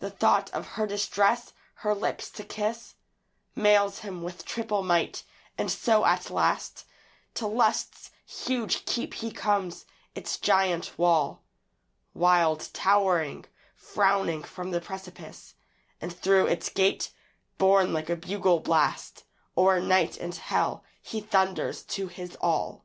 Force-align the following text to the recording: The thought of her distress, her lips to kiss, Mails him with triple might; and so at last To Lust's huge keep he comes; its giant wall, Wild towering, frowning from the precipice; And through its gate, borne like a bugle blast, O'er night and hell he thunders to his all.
The 0.00 0.10
thought 0.10 0.50
of 0.50 0.66
her 0.74 0.84
distress, 0.84 1.52
her 1.86 1.94
lips 1.94 2.28
to 2.30 2.42
kiss, 2.42 2.96
Mails 3.54 4.00
him 4.00 4.24
with 4.24 4.44
triple 4.44 4.82
might; 4.82 5.22
and 5.56 5.70
so 5.70 6.04
at 6.04 6.28
last 6.28 6.86
To 7.34 7.46
Lust's 7.46 8.10
huge 8.26 8.84
keep 8.84 9.14
he 9.14 9.30
comes; 9.30 9.86
its 10.12 10.38
giant 10.38 10.98
wall, 10.98 11.44
Wild 12.14 12.68
towering, 12.72 13.44
frowning 13.76 14.42
from 14.42 14.72
the 14.72 14.80
precipice; 14.80 15.54
And 16.00 16.12
through 16.12 16.48
its 16.48 16.68
gate, 16.68 17.12
borne 17.56 17.92
like 17.92 18.10
a 18.10 18.16
bugle 18.16 18.58
blast, 18.58 19.22
O'er 19.56 19.78
night 19.78 20.16
and 20.16 20.34
hell 20.34 20.82
he 21.00 21.20
thunders 21.20 21.84
to 21.84 22.08
his 22.08 22.34
all. 22.40 22.84